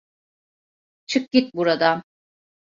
[1.05, 2.03] Çık git buradan!